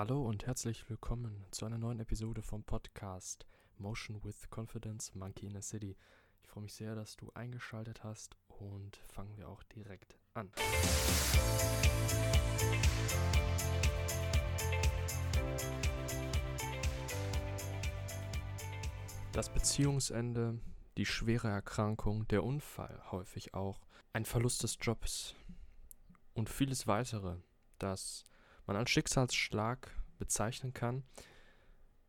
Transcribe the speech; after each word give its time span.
Hallo 0.00 0.22
und 0.22 0.46
herzlich 0.46 0.88
willkommen 0.88 1.44
zu 1.50 1.66
einer 1.66 1.76
neuen 1.76 2.00
Episode 2.00 2.40
vom 2.40 2.64
Podcast 2.64 3.44
Motion 3.76 4.24
with 4.24 4.48
Confidence 4.48 5.14
Monkey 5.14 5.44
in 5.44 5.52
the 5.52 5.60
City. 5.60 5.94
Ich 6.42 6.48
freue 6.48 6.62
mich 6.62 6.72
sehr, 6.72 6.94
dass 6.94 7.18
du 7.18 7.30
eingeschaltet 7.34 8.02
hast 8.02 8.34
und 8.48 8.96
fangen 9.08 9.36
wir 9.36 9.46
auch 9.46 9.62
direkt 9.64 10.16
an. 10.32 10.50
Das 19.32 19.50
Beziehungsende, 19.50 20.58
die 20.96 21.04
schwere 21.04 21.48
Erkrankung, 21.48 22.26
der 22.28 22.42
Unfall 22.42 23.02
häufig 23.10 23.52
auch, 23.52 23.80
ein 24.14 24.24
Verlust 24.24 24.62
des 24.62 24.78
Jobs 24.80 25.34
und 26.32 26.48
vieles 26.48 26.86
weitere, 26.86 27.36
das 27.78 28.24
man 28.70 28.76
als 28.76 28.90
Schicksalsschlag 28.90 29.90
bezeichnen 30.20 30.72
kann, 30.72 31.02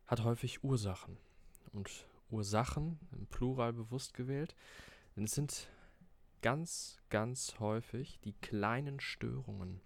hat 0.06 0.22
häufig 0.22 0.62
Ursachen. 0.62 1.18
Und 1.72 2.06
Ursachen 2.30 3.00
im 3.10 3.26
Plural 3.26 3.72
bewusst 3.72 4.14
gewählt, 4.14 4.54
denn 5.16 5.24
es 5.24 5.32
sind 5.32 5.68
ganz, 6.40 7.00
ganz 7.10 7.56
häufig 7.58 8.20
die 8.20 8.34
kleinen 8.34 9.00
Störungen, 9.00 9.80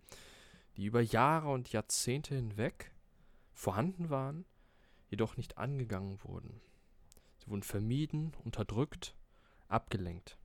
die 0.76 0.84
über 0.84 1.00
Jahre 1.00 1.48
und 1.48 1.72
Jahrzehnte 1.72 2.34
hinweg 2.34 2.92
vorhanden 3.54 4.10
waren, 4.10 4.44
jedoch 5.08 5.38
nicht 5.38 5.56
angegangen 5.56 6.22
wurden. 6.24 6.60
Sie 7.38 7.48
wurden 7.48 7.62
vermieden, 7.62 8.34
unterdrückt, 8.44 9.14
abgelenkt. 9.68 10.36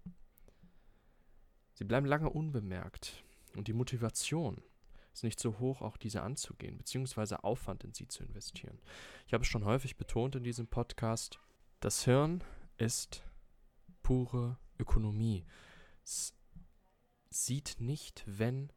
Sie 1.73 1.83
bleiben 1.83 2.05
lange 2.05 2.29
unbemerkt 2.29 3.21
und 3.57 3.67
die 3.67 3.73
Motivation 3.73 4.63
ist 5.13 5.23
nicht 5.23 5.39
so 5.39 5.59
hoch, 5.59 5.81
auch 5.81 5.97
diese 5.97 6.21
anzugehen, 6.21 6.77
beziehungsweise 6.77 7.43
Aufwand 7.43 7.83
in 7.83 7.93
sie 7.93 8.07
zu 8.07 8.23
investieren. 8.23 8.79
Ich 9.27 9.33
habe 9.33 9.43
es 9.43 9.47
schon 9.47 9.65
häufig 9.65 9.97
betont 9.97 10.35
in 10.35 10.43
diesem 10.43 10.67
Podcast, 10.67 11.39
das 11.79 12.05
Hirn 12.05 12.43
ist 12.77 13.23
pure 14.03 14.57
Ökonomie. 14.79 15.45
Es 16.03 16.33
sieht 17.29 17.77
nicht, 17.79 18.23
wenn 18.25 18.71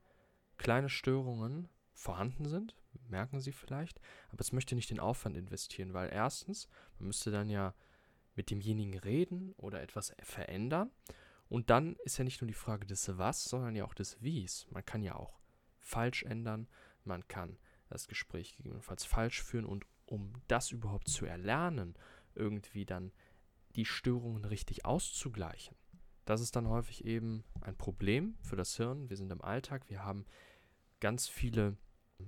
kleine 0.56 0.88
Störungen 0.88 1.68
vorhanden 1.92 2.46
sind, 2.46 2.76
merken 3.08 3.40
Sie 3.40 3.52
vielleicht, 3.52 4.00
aber 4.30 4.40
es 4.40 4.52
möchte 4.52 4.74
nicht 4.74 4.90
den 4.90 5.00
Aufwand 5.00 5.36
investieren, 5.36 5.94
weil 5.94 6.10
erstens, 6.12 6.68
man 6.98 7.08
müsste 7.08 7.30
dann 7.30 7.48
ja 7.48 7.74
mit 8.34 8.50
demjenigen 8.50 8.98
reden 8.98 9.52
oder 9.52 9.80
etwas 9.80 10.14
verändern. 10.22 10.90
Und 11.48 11.70
dann 11.70 11.96
ist 12.04 12.18
ja 12.18 12.24
nicht 12.24 12.40
nur 12.40 12.48
die 12.48 12.54
Frage 12.54 12.86
des 12.86 13.16
Was, 13.16 13.44
sondern 13.44 13.76
ja 13.76 13.84
auch 13.84 13.94
des 13.94 14.22
Wies. 14.22 14.66
Man 14.70 14.84
kann 14.84 15.02
ja 15.02 15.14
auch 15.14 15.38
falsch 15.84 16.24
ändern, 16.24 16.66
man 17.04 17.26
kann 17.28 17.58
das 17.88 18.08
Gespräch 18.08 18.56
gegebenenfalls 18.56 19.04
falsch 19.04 19.42
führen 19.42 19.66
und 19.66 19.86
um 20.06 20.32
das 20.48 20.70
überhaupt 20.70 21.08
zu 21.08 21.26
erlernen, 21.26 21.94
irgendwie 22.34 22.84
dann 22.84 23.12
die 23.76 23.84
Störungen 23.84 24.44
richtig 24.44 24.84
auszugleichen. 24.84 25.76
Das 26.24 26.40
ist 26.40 26.56
dann 26.56 26.68
häufig 26.68 27.04
eben 27.04 27.44
ein 27.60 27.76
Problem 27.76 28.36
für 28.40 28.56
das 28.56 28.76
Hirn. 28.76 29.10
Wir 29.10 29.16
sind 29.16 29.30
im 29.30 29.42
Alltag, 29.42 29.88
wir 29.90 30.04
haben 30.04 30.24
ganz 31.00 31.28
viele 31.28 31.76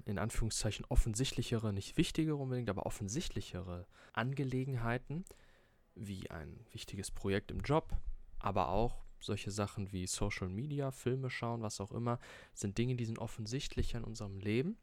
in 0.05 0.19
Anführungszeichen 0.19 0.85
offensichtlichere, 0.89 1.73
nicht 1.73 1.97
wichtigere 1.97 2.37
unbedingt, 2.37 2.69
aber 2.69 2.87
offensichtlichere 2.87 3.87
Angelegenheiten, 4.13 5.25
wie 5.95 6.31
ein 6.31 6.67
wichtiges 6.73 7.11
Projekt 7.11 7.51
im 7.51 7.61
Job, 7.61 7.97
aber 8.39 8.69
auch 8.69 9.06
solche 9.21 9.51
Sachen 9.51 9.93
wie 9.93 10.07
Social 10.07 10.49
Media, 10.49 10.91
Filme 10.91 11.31
schauen, 11.31 11.63
was 11.63 11.81
auch 11.81 11.93
immer, 11.93 12.19
sind 12.55 12.79
Dinge, 12.79 12.97
die 12.97 13.05
sind 13.05 13.19
offensichtlicher 13.19 13.99
in 13.99 14.05
unserem 14.05 14.39
Leben 14.39 14.77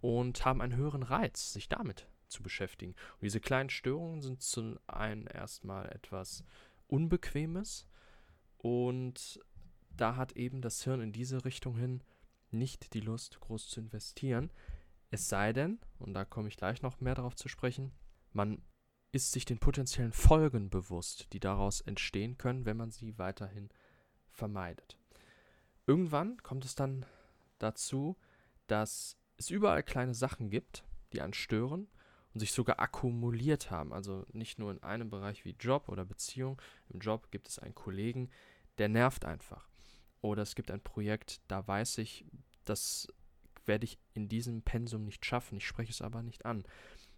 und 0.00 0.44
haben 0.44 0.60
einen 0.60 0.76
höheren 0.76 1.02
Reiz, 1.02 1.52
sich 1.52 1.68
damit 1.68 2.06
zu 2.28 2.42
beschäftigen. 2.42 2.92
Und 2.92 3.22
diese 3.22 3.40
kleinen 3.40 3.70
Störungen 3.70 4.22
sind 4.22 4.42
zum 4.42 4.78
einen 4.86 5.26
erstmal 5.26 5.88
etwas 5.90 6.44
Unbequemes 6.86 7.86
und 8.58 9.40
da 9.90 10.16
hat 10.16 10.32
eben 10.32 10.62
das 10.62 10.82
Hirn 10.84 11.00
in 11.00 11.12
diese 11.12 11.44
Richtung 11.44 11.76
hin 11.76 12.02
nicht 12.50 12.94
die 12.94 13.00
Lust, 13.00 13.40
groß 13.40 13.68
zu 13.68 13.80
investieren. 13.80 14.52
Es 15.10 15.28
sei 15.28 15.52
denn, 15.52 15.78
und 15.98 16.14
da 16.14 16.24
komme 16.24 16.48
ich 16.48 16.56
gleich 16.56 16.82
noch 16.82 17.00
mehr 17.00 17.14
darauf 17.14 17.36
zu 17.36 17.48
sprechen, 17.48 17.92
man 18.32 18.62
ist 19.12 19.32
sich 19.32 19.44
den 19.44 19.58
potenziellen 19.58 20.12
Folgen 20.12 20.70
bewusst, 20.70 21.32
die 21.32 21.40
daraus 21.40 21.80
entstehen 21.80 22.38
können, 22.38 22.64
wenn 22.64 22.76
man 22.76 22.90
sie 22.90 23.18
weiterhin 23.18 23.68
vermeidet. 24.30 24.96
Irgendwann 25.86 26.40
kommt 26.42 26.64
es 26.64 26.74
dann 26.74 27.04
dazu, 27.58 28.16
dass 28.66 29.16
es 29.36 29.50
überall 29.50 29.82
kleine 29.82 30.14
Sachen 30.14 30.50
gibt, 30.50 30.84
die 31.12 31.20
einen 31.20 31.34
stören 31.34 31.88
und 32.32 32.40
sich 32.40 32.52
sogar 32.52 32.78
akkumuliert 32.78 33.70
haben. 33.70 33.92
Also 33.92 34.26
nicht 34.32 34.58
nur 34.58 34.70
in 34.70 34.82
einem 34.82 35.10
Bereich 35.10 35.44
wie 35.44 35.56
Job 35.58 35.88
oder 35.88 36.04
Beziehung. 36.04 36.60
Im 36.88 37.00
Job 37.00 37.30
gibt 37.30 37.48
es 37.48 37.58
einen 37.58 37.74
Kollegen, 37.74 38.30
der 38.78 38.88
nervt 38.88 39.24
einfach. 39.24 39.68
Oder 40.20 40.42
es 40.42 40.54
gibt 40.54 40.70
ein 40.70 40.82
Projekt, 40.82 41.40
da 41.48 41.66
weiß 41.66 41.98
ich, 41.98 42.24
das 42.64 43.08
werde 43.66 43.84
ich 43.84 43.98
in 44.14 44.28
diesem 44.28 44.62
Pensum 44.62 45.04
nicht 45.04 45.24
schaffen. 45.24 45.56
Ich 45.56 45.66
spreche 45.66 45.90
es 45.90 46.02
aber 46.02 46.22
nicht 46.22 46.46
an. 46.46 46.64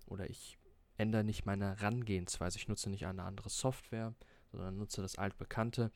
Oder 0.07 0.31
ich 0.31 0.59
ändere 0.97 1.25
nicht 1.25 1.47
meine 1.47 1.77
Herangehensweise. 1.77 2.59
Ich 2.59 2.69
nutze 2.69 2.91
nicht 2.91 3.07
eine 3.07 3.23
andere 3.23 3.49
Software, 3.49 4.15
sondern 4.51 4.77
nutze 4.77 5.03
das 5.03 5.17
altbekannte 5.17 5.91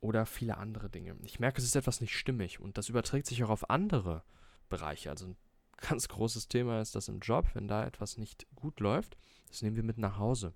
oder 0.00 0.26
viele 0.26 0.58
andere 0.58 0.90
Dinge. 0.90 1.16
Ich 1.22 1.40
merke, 1.40 1.58
es 1.58 1.64
ist 1.64 1.76
etwas 1.76 2.00
nicht 2.00 2.16
stimmig 2.16 2.60
und 2.60 2.76
das 2.76 2.88
überträgt 2.88 3.26
sich 3.26 3.42
auch 3.42 3.50
auf 3.50 3.70
andere 3.70 4.22
Bereiche. 4.68 5.10
Also 5.10 5.26
ein 5.26 5.36
ganz 5.76 6.08
großes 6.08 6.48
Thema 6.48 6.80
ist 6.80 6.94
das 6.94 7.08
im 7.08 7.20
Job, 7.20 7.46
wenn 7.54 7.68
da 7.68 7.84
etwas 7.86 8.18
nicht 8.18 8.46
gut 8.54 8.80
läuft, 8.80 9.16
das 9.48 9.62
nehmen 9.62 9.76
wir 9.76 9.82
mit 9.82 9.98
nach 9.98 10.18
Hause. 10.18 10.54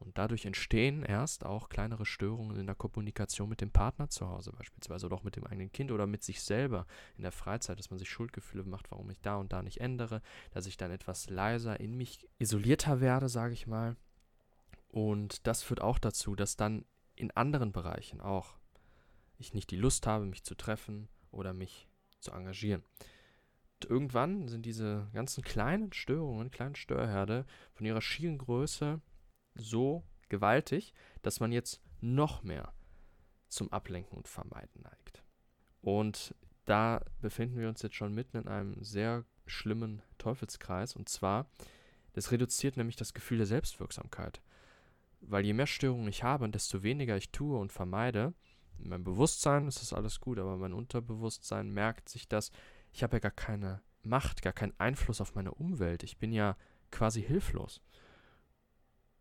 Und 0.00 0.16
dadurch 0.16 0.46
entstehen 0.46 1.02
erst 1.02 1.44
auch 1.44 1.68
kleinere 1.68 2.06
Störungen 2.06 2.56
in 2.56 2.66
der 2.66 2.74
Kommunikation 2.74 3.50
mit 3.50 3.60
dem 3.60 3.70
Partner 3.70 4.08
zu 4.08 4.26
Hause 4.26 4.50
beispielsweise 4.52 5.06
oder 5.06 5.16
auch 5.16 5.24
mit 5.24 5.36
dem 5.36 5.46
eigenen 5.46 5.70
Kind 5.70 5.92
oder 5.92 6.06
mit 6.06 6.24
sich 6.24 6.42
selber 6.42 6.86
in 7.16 7.22
der 7.22 7.32
Freizeit, 7.32 7.78
dass 7.78 7.90
man 7.90 7.98
sich 7.98 8.08
Schuldgefühle 8.08 8.64
macht, 8.64 8.90
warum 8.90 9.10
ich 9.10 9.20
da 9.20 9.36
und 9.36 9.52
da 9.52 9.62
nicht 9.62 9.78
ändere, 9.78 10.22
dass 10.52 10.66
ich 10.66 10.78
dann 10.78 10.90
etwas 10.90 11.28
leiser 11.28 11.78
in 11.80 11.98
mich 11.98 12.26
isolierter 12.38 13.02
werde, 13.02 13.28
sage 13.28 13.52
ich 13.52 13.66
mal. 13.66 13.94
Und 14.88 15.46
das 15.46 15.62
führt 15.62 15.82
auch 15.82 15.98
dazu, 15.98 16.34
dass 16.34 16.56
dann 16.56 16.86
in 17.14 17.30
anderen 17.32 17.70
Bereichen 17.70 18.22
auch 18.22 18.56
ich 19.36 19.52
nicht 19.52 19.70
die 19.70 19.76
Lust 19.76 20.06
habe, 20.06 20.24
mich 20.24 20.44
zu 20.44 20.54
treffen 20.54 21.08
oder 21.30 21.52
mich 21.52 21.88
zu 22.20 22.32
engagieren. 22.32 22.82
Und 23.74 23.90
irgendwann 23.90 24.48
sind 24.48 24.64
diese 24.64 25.08
ganzen 25.12 25.44
kleinen 25.44 25.92
Störungen, 25.92 26.50
kleinen 26.50 26.74
Störherde 26.74 27.44
von 27.74 27.84
ihrer 27.84 28.00
schieren 28.00 28.38
Größe 28.38 29.00
so 29.60 30.04
gewaltig, 30.28 30.94
dass 31.22 31.40
man 31.40 31.52
jetzt 31.52 31.80
noch 32.00 32.42
mehr 32.42 32.72
zum 33.48 33.72
Ablenken 33.72 34.16
und 34.16 34.28
Vermeiden 34.28 34.82
neigt. 34.82 35.22
Und 35.82 36.34
da 36.64 37.04
befinden 37.20 37.58
wir 37.58 37.68
uns 37.68 37.82
jetzt 37.82 37.96
schon 37.96 38.14
mitten 38.14 38.36
in 38.36 38.48
einem 38.48 38.82
sehr 38.82 39.24
schlimmen 39.46 40.02
Teufelskreis. 40.18 40.94
Und 40.94 41.08
zwar, 41.08 41.50
das 42.12 42.30
reduziert 42.30 42.76
nämlich 42.76 42.96
das 42.96 43.14
Gefühl 43.14 43.38
der 43.38 43.46
Selbstwirksamkeit. 43.46 44.40
Weil 45.20 45.44
je 45.44 45.52
mehr 45.52 45.66
Störungen 45.66 46.08
ich 46.08 46.22
habe 46.22 46.44
und 46.44 46.54
desto 46.54 46.82
weniger 46.82 47.16
ich 47.16 47.30
tue 47.30 47.58
und 47.58 47.72
vermeide, 47.72 48.32
in 48.78 48.88
meinem 48.88 49.04
Bewusstsein 49.04 49.68
ist 49.68 49.82
das 49.82 49.92
alles 49.92 50.20
gut, 50.20 50.38
aber 50.38 50.56
mein 50.56 50.72
Unterbewusstsein 50.72 51.70
merkt 51.70 52.08
sich 52.08 52.28
das, 52.28 52.50
ich 52.92 53.02
habe 53.02 53.16
ja 53.16 53.20
gar 53.20 53.30
keine 53.30 53.82
Macht, 54.02 54.40
gar 54.40 54.54
keinen 54.54 54.78
Einfluss 54.78 55.20
auf 55.20 55.34
meine 55.34 55.52
Umwelt. 55.52 56.02
Ich 56.02 56.18
bin 56.18 56.32
ja 56.32 56.56
quasi 56.90 57.22
hilflos. 57.22 57.82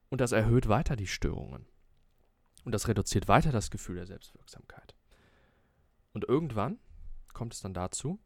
Und 0.10 0.22
das 0.22 0.32
erhöht 0.32 0.68
weiter 0.68 0.96
die 0.96 1.08
Störungen. 1.08 1.66
Und 2.66 2.72
das 2.74 2.88
reduziert 2.88 3.28
weiter 3.28 3.52
das 3.52 3.72
Gefühl 3.72 3.96
der 3.96 4.06
Selbstwirksamkeit. 4.06 4.96
Und 6.14 6.26
irgendwann 6.26 6.80
kommt 7.34 7.54
es 7.54 7.62
dann 7.62 7.74
dazu, 7.74 8.20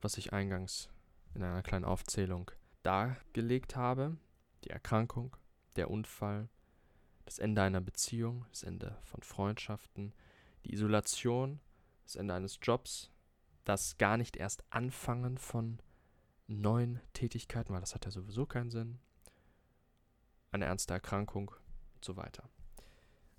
was 0.00 0.16
ich 0.16 0.32
eingangs 0.32 0.90
in 1.34 1.42
einer 1.42 1.62
kleinen 1.62 1.84
Aufzählung 1.84 2.50
dargelegt 2.82 3.76
habe, 3.76 4.16
die 4.64 4.70
Erkrankung, 4.70 5.36
der 5.76 5.90
Unfall, 5.90 6.48
das 7.24 7.38
Ende 7.38 7.62
einer 7.62 7.80
Beziehung, 7.80 8.44
das 8.50 8.62
Ende 8.62 8.96
von 9.04 9.22
Freundschaften, 9.22 10.12
die 10.64 10.72
Isolation, 10.72 11.60
das 12.04 12.16
Ende 12.16 12.34
eines 12.34 12.58
Jobs, 12.60 13.10
das 13.64 13.98
gar 13.98 14.16
nicht 14.16 14.36
erst 14.36 14.64
Anfangen 14.70 15.38
von 15.38 15.78
neuen 16.48 17.00
Tätigkeiten, 17.12 17.72
weil 17.72 17.80
das 17.80 17.94
hat 17.94 18.04
ja 18.04 18.10
sowieso 18.10 18.46
keinen 18.46 18.70
Sinn, 18.70 18.98
eine 20.52 20.64
ernste 20.64 20.94
Erkrankung 20.94 21.48
und 21.94 22.04
so 22.04 22.16
weiter. 22.16 22.48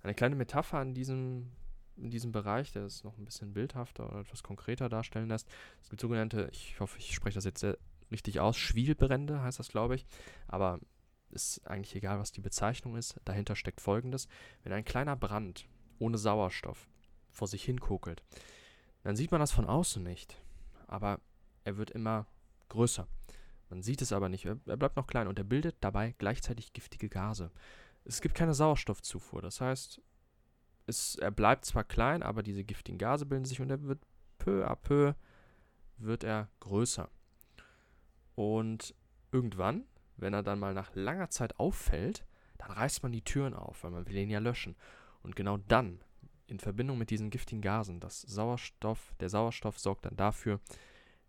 Eine 0.02 0.14
kleine 0.14 0.34
Metapher 0.34 0.82
in 0.82 0.94
diesem, 0.94 1.52
in 1.96 2.10
diesem 2.10 2.32
Bereich, 2.32 2.72
der 2.72 2.84
es 2.84 3.04
noch 3.04 3.18
ein 3.18 3.24
bisschen 3.24 3.52
bildhafter 3.52 4.08
oder 4.08 4.20
etwas 4.20 4.42
konkreter 4.42 4.88
darstellen 4.88 5.28
lässt. 5.28 5.48
Es 5.80 5.90
gibt 5.90 6.00
sogenannte, 6.00 6.48
ich 6.52 6.80
hoffe, 6.80 6.98
ich 6.98 7.14
spreche 7.14 7.36
das 7.36 7.44
jetzt 7.44 7.64
richtig 8.10 8.40
aus, 8.40 8.56
Schwielbrände 8.56 9.42
heißt 9.42 9.58
das, 9.58 9.68
glaube 9.68 9.94
ich. 9.94 10.06
Aber 10.48 10.80
ist 11.30 11.66
eigentlich 11.66 11.94
egal, 11.94 12.18
was 12.18 12.32
die 12.32 12.40
Bezeichnung 12.40 12.96
ist. 12.96 13.18
Dahinter 13.24 13.56
steckt 13.56 13.80
folgendes. 13.80 14.28
Wenn 14.62 14.72
ein 14.72 14.84
kleiner 14.84 15.16
Brand 15.16 15.66
ohne 15.98 16.18
Sauerstoff 16.18 16.88
vor 17.30 17.48
sich 17.48 17.64
hin 17.64 17.80
kokelt, 17.80 18.22
dann 19.02 19.16
sieht 19.16 19.30
man 19.30 19.40
das 19.40 19.52
von 19.52 19.66
außen 19.66 20.02
nicht. 20.02 20.40
Aber 20.86 21.20
er 21.64 21.76
wird 21.76 21.90
immer 21.90 22.26
größer. 22.68 23.08
Man 23.72 23.80
sieht 23.80 24.02
es 24.02 24.12
aber 24.12 24.28
nicht. 24.28 24.44
Er, 24.44 24.54
bleibt 24.54 24.96
noch 24.96 25.06
klein 25.06 25.28
und 25.28 25.38
er 25.38 25.46
bildet 25.46 25.76
dabei 25.80 26.14
gleichzeitig 26.18 26.74
giftige 26.74 27.08
Gase. 27.08 27.50
Es 28.04 28.20
gibt 28.20 28.34
keine 28.34 28.52
Sauerstoffzufuhr. 28.52 29.40
Das 29.40 29.62
heißt, 29.62 29.98
es, 30.84 31.14
er 31.14 31.30
bleibt 31.30 31.64
zwar 31.64 31.82
klein, 31.82 32.22
aber 32.22 32.42
diese 32.42 32.64
giftigen 32.64 32.98
Gase 32.98 33.24
bilden 33.24 33.46
sich 33.46 33.62
und 33.62 33.70
er 33.70 33.82
wird 33.82 34.04
peu 34.36 34.68
à 34.68 34.76
peu 34.76 35.14
wird 35.96 36.22
er 36.22 36.50
größer. 36.60 37.08
Und 38.34 38.94
irgendwann, 39.30 39.86
wenn 40.18 40.34
er 40.34 40.42
dann 40.42 40.58
mal 40.58 40.74
nach 40.74 40.94
langer 40.94 41.30
Zeit 41.30 41.58
auffällt, 41.58 42.26
dann 42.58 42.72
reißt 42.72 43.02
man 43.02 43.12
die 43.12 43.24
Türen 43.24 43.54
auf, 43.54 43.84
weil 43.84 43.90
man 43.92 44.06
will 44.06 44.18
ihn 44.18 44.28
ja 44.28 44.38
löschen. 44.38 44.76
Und 45.22 45.34
genau 45.34 45.56
dann, 45.56 46.04
in 46.46 46.60
Verbindung 46.60 46.98
mit 46.98 47.08
diesen 47.08 47.30
giftigen 47.30 47.62
Gasen, 47.62 48.00
das 48.00 48.20
Sauerstoff, 48.20 49.14
der 49.18 49.30
Sauerstoff 49.30 49.78
sorgt 49.78 50.04
dann 50.04 50.16
dafür, 50.16 50.60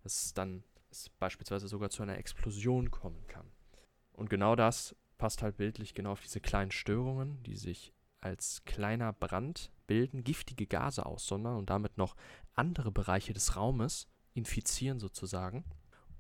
dass 0.01 0.25
es 0.25 0.33
dann 0.33 0.65
es 0.93 1.09
beispielsweise 1.09 1.67
sogar 1.67 1.89
zu 1.89 2.03
einer 2.03 2.17
Explosion 2.17 2.91
kommen 2.91 3.25
kann. 3.27 3.51
Und 4.13 4.29
genau 4.29 4.55
das 4.55 4.95
passt 5.17 5.41
halt 5.41 5.57
bildlich 5.57 5.93
genau 5.93 6.11
auf 6.11 6.21
diese 6.21 6.39
kleinen 6.39 6.71
Störungen, 6.71 7.41
die 7.43 7.55
sich 7.55 7.93
als 8.21 8.63
kleiner 8.65 9.11
Brand 9.11 9.71
bilden, 9.87 10.23
giftige 10.23 10.65
Gase 10.65 11.05
aussondern 11.05 11.57
und 11.57 11.69
damit 11.69 11.97
noch 11.97 12.15
andere 12.53 12.91
Bereiche 12.91 13.33
des 13.33 13.55
Raumes 13.55 14.07
infizieren 14.33 14.99
sozusagen. 14.99 15.65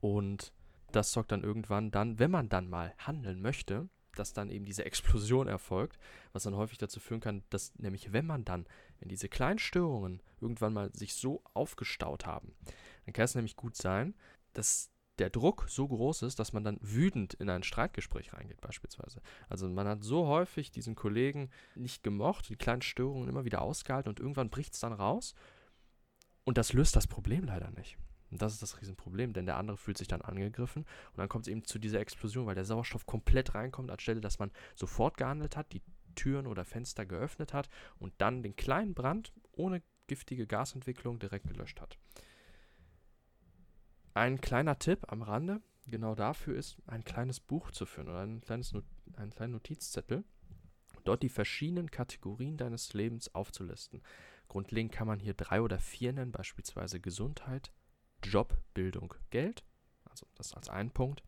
Und 0.01 0.53
das 0.91 1.11
sorgt 1.11 1.31
dann 1.31 1.43
irgendwann 1.43 1.91
dann, 1.91 2.19
wenn 2.19 2.31
man 2.31 2.49
dann 2.49 2.69
mal 2.69 2.93
handeln 2.97 3.41
möchte, 3.41 3.89
dass 4.15 4.33
dann 4.33 4.49
eben 4.49 4.65
diese 4.65 4.85
Explosion 4.85 5.47
erfolgt, 5.47 5.97
was 6.33 6.43
dann 6.43 6.55
häufig 6.55 6.77
dazu 6.77 6.99
führen 6.99 7.21
kann, 7.21 7.43
dass 7.49 7.73
nämlich 7.75 8.13
wenn 8.13 8.25
man 8.25 8.45
dann, 8.45 8.67
wenn 8.99 9.09
diese 9.09 9.29
kleinen 9.29 9.59
Störungen 9.59 10.21
irgendwann 10.39 10.73
mal 10.73 10.93
sich 10.93 11.15
so 11.15 11.41
aufgestaut 11.53 12.25
haben, 12.25 12.53
dann 13.05 13.13
kann 13.13 13.25
es 13.25 13.35
nämlich 13.35 13.55
gut 13.55 13.75
sein, 13.75 14.13
dass 14.53 14.91
der 15.19 15.29
Druck 15.29 15.65
so 15.69 15.87
groß 15.87 16.23
ist, 16.23 16.39
dass 16.39 16.53
man 16.53 16.63
dann 16.63 16.79
wütend 16.81 17.35
in 17.35 17.49
ein 17.49 17.63
Streitgespräch 17.63 18.33
reingeht 18.33 18.61
beispielsweise. 18.61 19.21
Also 19.47 19.69
man 19.69 19.87
hat 19.87 20.03
so 20.03 20.27
häufig 20.27 20.71
diesen 20.71 20.95
Kollegen 20.95 21.49
nicht 21.75 22.03
gemocht, 22.03 22.49
die 22.49 22.55
kleinen 22.55 22.81
Störungen 22.81 23.29
immer 23.29 23.45
wieder 23.45 23.61
ausgehalten 23.61 24.09
und 24.09 24.19
irgendwann 24.19 24.49
bricht 24.49 24.73
es 24.73 24.79
dann 24.79 24.93
raus 24.93 25.35
und 26.45 26.57
das 26.57 26.73
löst 26.73 26.95
das 26.95 27.07
Problem 27.07 27.45
leider 27.45 27.69
nicht. 27.71 27.97
Und 28.31 28.41
das 28.41 28.53
ist 28.53 28.63
das 28.63 28.81
Riesenproblem, 28.81 29.33
denn 29.33 29.45
der 29.45 29.57
andere 29.57 29.77
fühlt 29.77 29.99
sich 29.99 30.07
dann 30.07 30.23
angegriffen 30.23 30.85
und 31.11 31.17
dann 31.17 31.29
kommt 31.29 31.45
es 31.45 31.51
eben 31.51 31.63
zu 31.63 31.77
dieser 31.77 31.99
Explosion, 31.99 32.47
weil 32.47 32.55
der 32.55 32.65
Sauerstoff 32.65 33.05
komplett 33.05 33.53
reinkommt, 33.53 33.91
anstelle 33.91 34.21
dass 34.21 34.39
man 34.39 34.51
sofort 34.75 35.17
gehandelt 35.17 35.55
hat, 35.55 35.71
die 35.71 35.83
Türen 36.15 36.47
oder 36.47 36.65
Fenster 36.65 37.05
geöffnet 37.05 37.53
hat 37.53 37.69
und 37.99 38.13
dann 38.17 38.41
den 38.41 38.55
kleinen 38.55 38.95
Brand 38.95 39.31
ohne 39.51 39.83
giftige 40.07 40.47
Gasentwicklung 40.47 41.19
direkt 41.19 41.47
gelöscht 41.47 41.79
hat. 41.79 41.99
Ein 44.13 44.41
kleiner 44.41 44.77
Tipp 44.77 45.11
am 45.11 45.23
Rande, 45.23 45.61
genau 45.87 46.13
dafür 46.13 46.55
ist, 46.55 46.77
ein 46.85 47.03
kleines 47.03 47.39
Buch 47.39 47.71
zu 47.71 47.85
führen 47.85 48.09
oder 48.09 48.19
ein 48.19 48.41
kleines 48.41 48.73
Not 48.73 48.85
einen 49.15 49.31
kleinen 49.31 49.53
Notizzettel, 49.53 50.23
dort 51.03 51.23
die 51.23 51.29
verschiedenen 51.29 51.91
Kategorien 51.91 52.57
deines 52.57 52.93
Lebens 52.93 53.33
aufzulisten. 53.35 54.01
Grundlegend 54.47 54.91
kann 54.91 55.07
man 55.07 55.19
hier 55.19 55.33
drei 55.33 55.61
oder 55.61 55.79
vier 55.79 56.13
nennen, 56.13 56.31
beispielsweise 56.31 56.99
Gesundheit, 56.99 57.71
Job, 58.23 58.57
Bildung, 58.73 59.13
Geld, 59.29 59.63
also 60.05 60.25
das 60.35 60.53
als 60.53 60.69
einen 60.69 60.91
Punkt, 60.91 61.23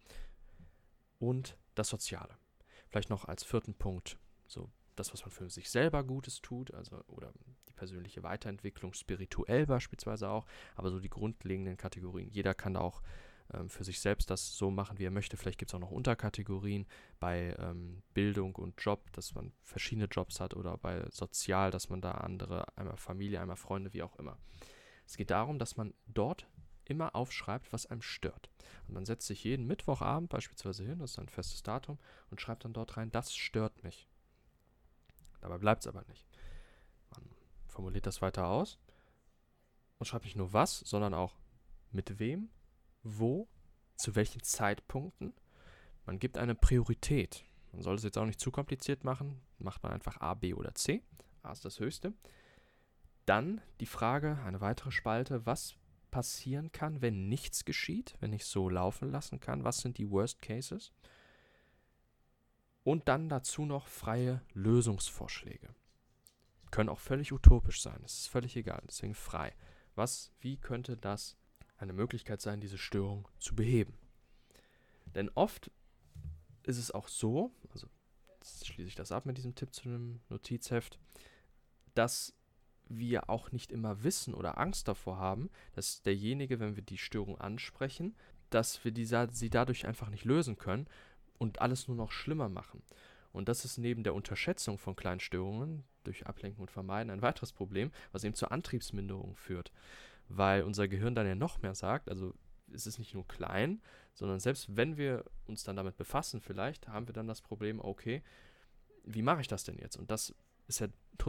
und 1.19 1.57
das 1.75 1.89
Soziale. 1.89 2.37
Vielleicht 2.89 3.09
noch 3.09 3.25
als 3.25 3.43
vierten 3.43 3.73
Punkt 3.73 4.17
so 4.47 4.71
das, 4.95 5.13
was 5.13 5.21
man 5.21 5.31
für 5.31 5.50
sich 5.50 5.69
selber 5.69 6.03
Gutes 6.03 6.42
tut, 6.42 6.74
also 6.74 7.03
oder 7.07 7.31
die 7.68 7.74
persönliche 7.74 8.24
Weiterentwicklung, 8.24 8.94
spirituell 8.94 9.65
beispielsweise 9.65 10.30
auch, 10.30 10.45
aber 10.75 10.92
so 10.92 11.00
die 11.00 11.09
grundlegenden 11.09 11.77
Kategorien. 11.77 12.30
Jeder 12.30 12.53
kann 12.53 12.75
auch 12.75 13.01
ähm, 13.53 13.69
für 13.69 13.83
sich 13.83 14.00
selbst 14.00 14.30
das 14.30 14.57
so 14.57 14.71
machen, 14.71 14.97
wie 14.97 15.06
er 15.06 15.12
möchte. 15.12 15.38
Vielleicht 15.38 15.59
gibt 15.59 15.71
es 15.71 15.75
auch 15.75 15.80
noch 15.80 15.92
Unterkategorien 15.92 16.88
bei 17.19 17.56
ähm, 17.59 18.01
Bildung 18.13 18.56
und 18.56 18.81
Job, 18.81 19.12
dass 19.12 19.36
man 19.36 19.51
verschiedene 19.62 20.07
Jobs 20.07 20.39
hat 20.39 20.56
oder 20.56 20.77
bei 20.77 21.06
Sozial, 21.12 21.71
dass 21.71 21.89
man 21.89 22.01
da 22.01 22.12
andere, 22.12 22.65
einmal 22.77 22.97
Familie, 22.97 23.39
einmal 23.39 23.57
Freunde, 23.57 23.94
wie 23.94 24.03
auch 24.03 24.18
immer. 24.18 24.38
Es 25.06 25.18
geht 25.18 25.30
darum, 25.30 25.59
dass 25.59 25.77
man 25.77 25.94
dort 26.07 26.47
immer 26.86 27.15
aufschreibt, 27.15 27.71
was 27.74 27.86
einem 27.86 28.01
stört. 28.01 28.50
Und 28.88 28.94
man 28.94 29.06
setzt 29.06 29.27
sich 29.27 29.44
jeden 29.44 29.68
Mittwochabend 29.68 30.30
beispielsweise 30.30 30.83
hin, 30.83 31.00
das 31.00 31.12
ist 31.12 31.19
ein 31.19 31.30
festes 31.30 31.63
Datum, 31.63 32.00
und 32.30 32.42
schreibt 32.42 32.65
dann 32.65 32.74
dort 32.74 32.97
rein, 32.97 33.12
das 33.12 33.33
stört 33.36 33.83
mich. 33.83 34.07
Dabei 35.45 35.59
bleibt 35.59 35.81
es 35.83 35.88
aber 35.88 36.03
nicht. 36.07 36.25
Man 37.12 37.24
formuliert 37.68 38.07
das 38.07 38.19
weiter 38.24 38.47
aus 38.47 38.80
und 40.00 40.07
schreibt 40.07 40.25
nicht 40.25 40.36
nur 40.36 40.53
was, 40.53 40.80
sondern 40.80 41.13
auch 41.13 41.36
mit 41.92 42.18
wem, 42.18 42.50
wo, 43.03 43.47
zu 43.95 44.15
welchen 44.15 44.42
Zeitpunkten. 44.42 45.36
Man 46.07 46.18
gibt 46.18 46.39
eine 46.39 46.56
Priorität. 46.56 47.45
Man 47.74 47.83
soll 47.83 47.94
es 47.94 48.03
jetzt 48.03 48.18
auch 48.18 48.25
nicht 48.25 48.39
zu 48.39 48.50
kompliziert 48.50 49.03
machen. 49.03 49.39
Macht 49.59 49.83
man 49.83 49.92
einfach 49.92 50.19
A, 50.19 50.33
B 50.33 50.56
oder 50.56 50.74
C. 50.74 51.03
A 51.44 51.51
ist 51.51 51.63
das 51.63 51.80
höchste. 51.80 52.13
Dann 53.27 53.62
die 53.80 53.86
Frage, 53.86 54.39
eine 54.45 54.62
weitere 54.62 54.89
Spalte, 54.89 55.45
was 55.45 55.75
passieren 56.09 56.71
kann, 56.71 57.03
wenn 57.03 57.30
nichts 57.30 57.65
geschieht, 57.65 58.15
wenn 58.19 58.33
ich 58.33 58.45
so 58.45 58.68
laufen 58.68 59.12
lassen 59.12 59.39
kann. 59.39 59.63
Was 59.63 59.77
sind 59.77 60.00
die 60.00 60.09
Worst 60.09 60.42
Cases? 60.42 60.92
Und 62.85 63.07
dann 63.07 63.29
dazu 63.29 63.65
noch 63.65 63.87
freie 63.87 64.43
Lösungsvorschläge. 64.53 65.69
Können 66.69 66.89
auch 66.89 66.99
völlig 66.99 67.33
utopisch 67.33 67.81
sein, 67.81 67.99
es 68.05 68.19
ist 68.19 68.27
völlig 68.27 68.55
egal, 68.55 68.83
deswegen 68.87 69.15
frei. 69.15 69.55
Was, 69.95 70.31
wie 70.39 70.57
könnte 70.57 70.95
das 70.95 71.35
eine 71.77 71.93
Möglichkeit 71.93 72.41
sein, 72.41 72.61
diese 72.61 72.77
Störung 72.77 73.27
zu 73.39 73.55
beheben? 73.55 73.97
Denn 75.15 75.31
oft 75.33 75.71
ist 76.61 76.77
es 76.77 76.91
auch 76.91 77.07
so, 77.07 77.51
also 77.71 77.87
schließe 78.43 78.89
ich 78.89 78.95
das 78.95 79.11
ab 79.11 79.25
mit 79.25 79.37
diesem 79.37 79.55
Tipp 79.55 79.73
zu 79.73 79.89
einem 79.89 80.21
Notizheft, 80.29 80.99
dass 81.95 82.35
wir 82.87 83.31
auch 83.31 83.51
nicht 83.51 83.71
immer 83.71 84.03
wissen 84.03 84.35
oder 84.35 84.59
Angst 84.59 84.87
davor 84.87 85.17
haben, 85.17 85.49
dass 85.73 86.03
derjenige, 86.03 86.59
wenn 86.59 86.75
wir 86.75 86.83
die 86.83 86.99
Störung 86.99 87.41
ansprechen, 87.41 88.15
dass 88.51 88.85
wir 88.85 88.91
die, 88.91 89.05
sie 89.31 89.49
dadurch 89.49 89.87
einfach 89.87 90.09
nicht 90.09 90.23
lösen 90.23 90.59
können 90.59 90.87
und 91.37 91.61
alles 91.61 91.87
nur 91.87 91.97
noch 91.97 92.11
schlimmer 92.11 92.49
machen. 92.49 92.81
Und 93.31 93.49
das 93.49 93.65
ist 93.65 93.77
neben 93.77 94.03
der 94.03 94.15
Unterschätzung 94.15 94.77
von 94.77 94.95
kleinen 94.95 95.19
Störungen 95.19 95.83
durch 96.05 96.25
Ablenken 96.25 96.61
und 96.61 96.71
Vermeiden 96.71 97.09
ein 97.09 97.21
weiteres 97.21 97.51
Problem, 97.51 97.91
was 98.11 98.23
eben 98.23 98.33
zur 98.33 98.51
Antriebsminderung 98.51 99.35
führt. 99.35 99.71
Weil 100.29 100.63
unser 100.63 100.87
Gehirn 100.87 101.15
dann 101.15 101.27
ja 101.27 101.35
noch 101.35 101.61
mehr 101.61 101.75
sagt, 101.75 102.09
also 102.09 102.33
es 102.71 102.87
ist 102.87 102.97
nicht 102.97 103.13
nur 103.13 103.27
klein, 103.27 103.81
sondern 104.13 104.39
selbst 104.39 104.75
wenn 104.75 104.97
wir 104.97 105.25
uns 105.45 105.63
dann 105.63 105.75
damit 105.75 105.97
befassen, 105.97 106.39
vielleicht 106.39 106.87
haben 106.87 107.07
wir 107.07 107.13
dann 107.13 107.27
das 107.27 107.41
Problem, 107.41 107.80
okay, 107.80 108.23
wie 109.04 109.21
mache 109.21 109.42
ich 109.42 109.47
das 109.47 109.63
denn 109.63 109.77
jetzt? 109.77 109.97
Und 109.97 110.11
das 110.11 110.33
ist 110.68 110.80
ja 110.80 110.87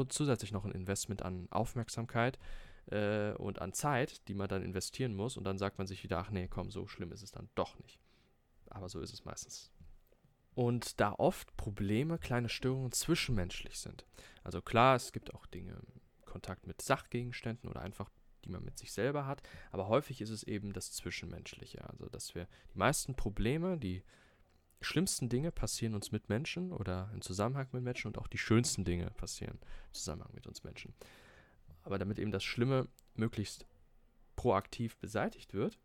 zusätzlich 0.08 0.52
noch 0.52 0.64
ein 0.64 0.72
Investment 0.72 1.22
an 1.22 1.48
Aufmerksamkeit 1.50 2.38
äh, 2.86 3.32
und 3.32 3.60
an 3.60 3.72
Zeit, 3.72 4.26
die 4.28 4.34
man 4.34 4.48
dann 4.48 4.62
investieren 4.62 5.14
muss. 5.14 5.36
Und 5.36 5.44
dann 5.44 5.58
sagt 5.58 5.78
man 5.78 5.86
sich 5.86 6.02
wieder, 6.04 6.18
ach 6.18 6.30
nee, 6.30 6.48
komm, 6.48 6.70
so 6.70 6.86
schlimm 6.86 7.12
ist 7.12 7.22
es 7.22 7.32
dann 7.32 7.48
doch 7.54 7.78
nicht. 7.80 7.98
Aber 8.70 8.88
so 8.88 9.00
ist 9.00 9.12
es 9.12 9.24
meistens 9.24 9.72
und 10.56 11.00
da 11.00 11.12
oft 11.12 11.54
Probleme, 11.58 12.18
kleine 12.18 12.48
Störungen 12.48 12.90
zwischenmenschlich 12.90 13.78
sind. 13.78 14.06
Also 14.42 14.62
klar, 14.62 14.96
es 14.96 15.12
gibt 15.12 15.34
auch 15.34 15.44
Dinge, 15.44 15.76
Kontakt 16.24 16.66
mit 16.66 16.80
Sachgegenständen 16.80 17.68
oder 17.68 17.82
einfach, 17.82 18.10
die 18.44 18.48
man 18.48 18.64
mit 18.64 18.78
sich 18.78 18.90
selber 18.90 19.26
hat, 19.26 19.42
aber 19.70 19.88
häufig 19.88 20.22
ist 20.22 20.30
es 20.30 20.42
eben 20.42 20.72
das 20.72 20.92
Zwischenmenschliche. 20.92 21.86
Also 21.88 22.08
dass 22.08 22.34
wir 22.34 22.48
die 22.72 22.78
meisten 22.78 23.14
Probleme, 23.14 23.76
die 23.76 24.02
schlimmsten 24.80 25.28
Dinge 25.28 25.52
passieren 25.52 25.94
uns 25.94 26.10
mit 26.10 26.30
Menschen 26.30 26.72
oder 26.72 27.10
im 27.12 27.20
Zusammenhang 27.20 27.68
mit 27.72 27.82
Menschen 27.82 28.08
und 28.08 28.18
auch 28.18 28.26
die 28.26 28.38
schönsten 28.38 28.84
Dinge 28.84 29.10
passieren 29.10 29.58
im 29.88 29.92
Zusammenhang 29.94 30.32
mit 30.34 30.46
uns 30.46 30.64
Menschen. 30.64 30.94
Aber 31.82 31.98
damit 31.98 32.18
eben 32.18 32.32
das 32.32 32.44
Schlimme 32.44 32.88
möglichst 33.14 33.66
proaktiv 34.36 34.96
beseitigt 34.96 35.52
wird, 35.52 35.78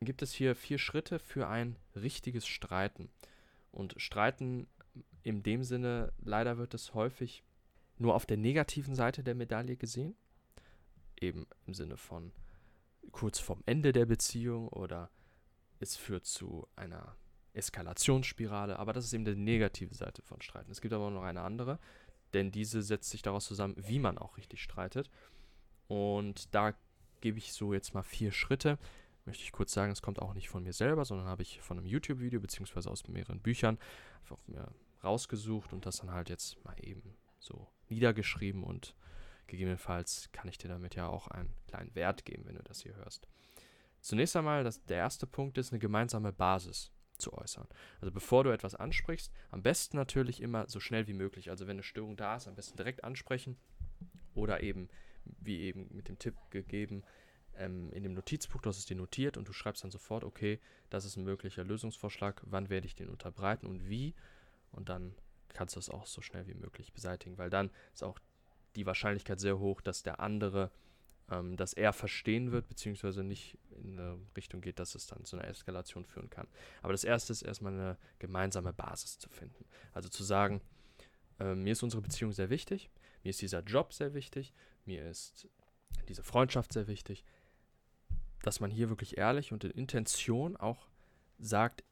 gibt 0.00 0.22
es 0.22 0.32
hier 0.32 0.54
vier 0.54 0.78
Schritte 0.78 1.18
für 1.18 1.48
ein 1.48 1.76
richtiges 1.96 2.46
Streiten. 2.46 3.10
Und 3.74 3.94
Streiten 3.96 4.68
in 5.22 5.42
dem 5.42 5.64
Sinne, 5.64 6.12
leider 6.22 6.58
wird 6.58 6.74
es 6.74 6.94
häufig 6.94 7.42
nur 7.98 8.14
auf 8.14 8.26
der 8.26 8.36
negativen 8.36 8.94
Seite 8.94 9.22
der 9.24 9.34
Medaille 9.34 9.76
gesehen. 9.76 10.14
Eben 11.20 11.46
im 11.66 11.74
Sinne 11.74 11.96
von 11.96 12.32
kurz 13.12 13.38
vorm 13.38 13.62
Ende 13.66 13.92
der 13.92 14.06
Beziehung 14.06 14.68
oder 14.68 15.10
es 15.80 15.96
führt 15.96 16.26
zu 16.26 16.66
einer 16.76 17.16
Eskalationsspirale. 17.52 18.78
Aber 18.78 18.92
das 18.92 19.06
ist 19.06 19.12
eben 19.12 19.24
die 19.24 19.34
negative 19.34 19.94
Seite 19.94 20.22
von 20.22 20.40
Streiten. 20.40 20.70
Es 20.70 20.80
gibt 20.80 20.94
aber 20.94 21.10
noch 21.10 21.22
eine 21.22 21.42
andere, 21.42 21.78
denn 22.32 22.50
diese 22.50 22.82
setzt 22.82 23.10
sich 23.10 23.22
daraus 23.22 23.46
zusammen, 23.46 23.74
wie 23.76 23.98
man 23.98 24.18
auch 24.18 24.36
richtig 24.36 24.62
streitet. 24.62 25.10
Und 25.88 26.54
da 26.54 26.74
gebe 27.20 27.38
ich 27.38 27.52
so 27.52 27.72
jetzt 27.72 27.94
mal 27.94 28.02
vier 28.02 28.32
Schritte, 28.32 28.78
möchte 29.24 29.42
ich 29.42 29.52
kurz 29.52 29.72
sagen, 29.72 29.92
es 29.92 30.02
kommt 30.02 30.20
auch 30.20 30.34
nicht 30.34 30.48
von 30.48 30.62
mir 30.62 30.72
selber, 30.72 31.04
sondern 31.04 31.26
habe 31.26 31.42
ich 31.42 31.60
von 31.60 31.78
einem 31.78 31.86
YouTube-Video 31.86 32.40
beziehungsweise 32.40 32.90
aus 32.90 33.06
mehreren 33.08 33.40
Büchern 33.40 33.78
einfach 34.20 34.38
mir 34.46 34.72
rausgesucht 35.02 35.72
und 35.72 35.86
das 35.86 35.98
dann 35.98 36.10
halt 36.10 36.28
jetzt 36.28 36.62
mal 36.64 36.76
eben 36.80 37.16
so 37.38 37.68
niedergeschrieben 37.88 38.64
und 38.64 38.94
gegebenenfalls 39.46 40.30
kann 40.32 40.48
ich 40.48 40.58
dir 40.58 40.68
damit 40.68 40.94
ja 40.94 41.06
auch 41.06 41.28
einen 41.28 41.52
kleinen 41.68 41.94
Wert 41.94 42.24
geben, 42.24 42.44
wenn 42.46 42.56
du 42.56 42.62
das 42.62 42.80
hier 42.82 42.96
hörst. 42.96 43.28
Zunächst 44.00 44.36
einmal, 44.36 44.64
das, 44.64 44.84
der 44.84 44.98
erste 44.98 45.26
Punkt 45.26 45.58
ist 45.58 45.72
eine 45.72 45.78
gemeinsame 45.78 46.32
Basis. 46.32 46.90
zu 47.18 47.32
äußern. 47.32 47.68
Also 48.00 48.10
bevor 48.10 48.44
du 48.44 48.50
etwas 48.50 48.74
ansprichst, 48.74 49.32
am 49.50 49.62
besten 49.62 49.96
natürlich 49.96 50.40
immer 50.40 50.68
so 50.68 50.80
schnell 50.80 51.06
wie 51.06 51.14
möglich. 51.14 51.48
Also 51.50 51.66
wenn 51.66 51.76
eine 51.76 51.82
Störung 51.84 52.16
da 52.16 52.36
ist, 52.36 52.48
am 52.48 52.56
besten 52.56 52.76
direkt 52.76 53.04
ansprechen 53.04 53.56
oder 54.34 54.62
eben, 54.62 54.88
wie 55.24 55.60
eben 55.60 55.88
mit 55.94 56.08
dem 56.08 56.18
Tipp 56.18 56.34
gegeben, 56.50 57.04
ähm, 57.58 57.92
in 57.92 58.02
dem 58.02 58.14
Notizbuch, 58.14 58.60
du 58.60 58.68
hast 58.68 58.78
es 58.78 58.86
dir 58.86 58.96
notiert 58.96 59.36
und 59.36 59.48
du 59.48 59.52
schreibst 59.52 59.84
dann 59.84 59.90
sofort, 59.90 60.24
okay, 60.24 60.60
das 60.90 61.04
ist 61.04 61.16
ein 61.16 61.24
möglicher 61.24 61.64
Lösungsvorschlag, 61.64 62.42
wann 62.44 62.68
werde 62.68 62.86
ich 62.86 62.94
den 62.94 63.08
unterbreiten 63.08 63.66
und 63.66 63.88
wie 63.88 64.14
und 64.72 64.88
dann 64.88 65.14
kannst 65.52 65.76
du 65.76 65.80
es 65.80 65.88
auch 65.88 66.06
so 66.06 66.20
schnell 66.20 66.46
wie 66.46 66.54
möglich 66.54 66.92
beseitigen, 66.92 67.38
weil 67.38 67.50
dann 67.50 67.70
ist 67.92 68.02
auch 68.02 68.18
die 68.76 68.86
Wahrscheinlichkeit 68.86 69.38
sehr 69.38 69.58
hoch, 69.58 69.80
dass 69.80 70.02
der 70.02 70.20
andere 70.20 70.70
ähm, 71.30 71.56
das 71.56 71.72
eher 71.72 71.92
verstehen 71.92 72.52
wird, 72.52 72.68
beziehungsweise 72.68 73.22
nicht 73.22 73.56
in 73.82 73.98
eine 73.98 74.18
Richtung 74.36 74.60
geht, 74.60 74.78
dass 74.78 74.94
es 74.94 75.06
dann 75.06 75.24
zu 75.24 75.36
einer 75.36 75.48
Eskalation 75.48 76.04
führen 76.04 76.30
kann. 76.30 76.48
Aber 76.82 76.92
das 76.92 77.04
Erste 77.04 77.32
ist 77.32 77.42
erstmal 77.42 77.72
eine 77.72 77.98
gemeinsame 78.18 78.72
Basis 78.72 79.18
zu 79.18 79.28
finden. 79.28 79.64
Also 79.92 80.08
zu 80.08 80.24
sagen, 80.24 80.60
äh, 81.38 81.54
mir 81.54 81.72
ist 81.72 81.82
unsere 81.82 82.02
Beziehung 82.02 82.32
sehr 82.32 82.50
wichtig, 82.50 82.90
mir 83.22 83.30
ist 83.30 83.40
dieser 83.40 83.60
Job 83.60 83.92
sehr 83.92 84.12
wichtig, 84.14 84.52
mir 84.84 85.08
ist 85.08 85.48
diese 86.08 86.22
Freundschaft 86.22 86.72
sehr 86.72 86.86
wichtig, 86.88 87.24
dass 88.46 88.60
man 88.60 88.70
hier 88.70 88.88
wirklich 88.88 89.16
ehrlich 89.16 89.52
und 89.52 89.64
in 89.64 89.70
Intention 89.70 90.56
auch 90.56 90.88
sagt, 91.38 91.84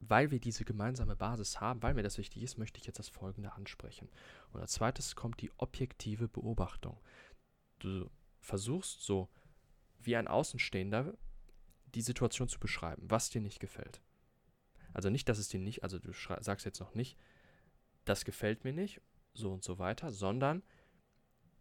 weil 0.00 0.30
wir 0.30 0.40
diese 0.40 0.64
gemeinsame 0.64 1.16
Basis 1.16 1.60
haben, 1.60 1.82
weil 1.82 1.94
mir 1.94 2.02
das 2.02 2.18
wichtig 2.18 2.42
ist, 2.42 2.56
möchte 2.56 2.78
ich 2.78 2.86
jetzt 2.86 2.98
das 2.98 3.08
Folgende 3.08 3.52
ansprechen. 3.52 4.08
Und 4.52 4.60
als 4.60 4.72
zweites 4.72 5.16
kommt 5.16 5.40
die 5.42 5.50
objektive 5.58 6.28
Beobachtung. 6.28 6.98
Du 7.80 8.08
versuchst 8.40 9.02
so 9.02 9.28
wie 10.00 10.16
ein 10.16 10.28
Außenstehender 10.28 11.14
die 11.94 12.02
Situation 12.02 12.48
zu 12.48 12.60
beschreiben, 12.60 13.10
was 13.10 13.30
dir 13.30 13.40
nicht 13.40 13.60
gefällt. 13.60 14.00
Also 14.94 15.10
nicht, 15.10 15.28
dass 15.28 15.38
es 15.38 15.48
dir 15.48 15.60
nicht, 15.60 15.82
also 15.82 15.98
du 15.98 16.12
sagst 16.12 16.64
jetzt 16.64 16.80
noch 16.80 16.94
nicht, 16.94 17.18
das 18.04 18.24
gefällt 18.24 18.64
mir 18.64 18.72
nicht, 18.72 19.00
so 19.34 19.52
und 19.52 19.62
so 19.64 19.78
weiter, 19.78 20.12
sondern 20.12 20.62